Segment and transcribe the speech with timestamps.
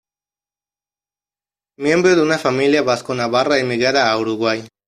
[1.77, 4.67] Miembro de una familia vasco-navarra emigrada a Uruguay.